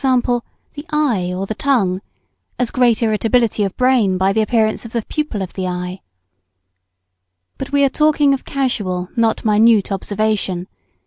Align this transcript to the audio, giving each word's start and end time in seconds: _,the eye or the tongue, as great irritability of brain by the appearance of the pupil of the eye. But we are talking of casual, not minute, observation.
_,the 0.73 0.83
eye 0.89 1.31
or 1.31 1.45
the 1.45 1.53
tongue, 1.53 2.01
as 2.57 2.71
great 2.71 3.03
irritability 3.03 3.61
of 3.63 3.77
brain 3.77 4.17
by 4.17 4.33
the 4.33 4.41
appearance 4.41 4.83
of 4.83 4.93
the 4.93 5.03
pupil 5.03 5.43
of 5.43 5.53
the 5.53 5.67
eye. 5.67 6.01
But 7.59 7.71
we 7.71 7.83
are 7.83 7.87
talking 7.89 8.33
of 8.33 8.43
casual, 8.43 9.09
not 9.15 9.45
minute, 9.45 9.91
observation. 9.91 10.65